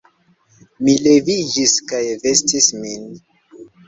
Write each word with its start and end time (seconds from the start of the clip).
Mi 0.87 0.95
leviĝis 1.07 1.73
kaj 1.91 1.99
vestis 2.23 2.71
min. 2.79 3.05